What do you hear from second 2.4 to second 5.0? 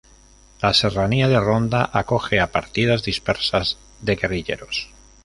partidas dispersas de guerrilleros.